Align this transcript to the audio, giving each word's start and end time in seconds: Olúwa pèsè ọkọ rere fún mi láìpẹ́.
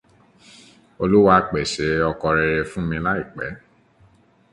Olúwa 1.01 1.37
pèsè 1.49 1.87
ọkọ 2.11 2.27
rere 2.35 2.61
fún 2.71 2.85
mi 2.89 2.97
láìpẹ́. 3.05 3.49